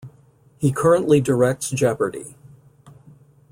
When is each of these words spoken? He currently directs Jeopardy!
He 0.57 0.71
currently 0.71 1.21
directs 1.21 1.69
Jeopardy! 1.69 2.35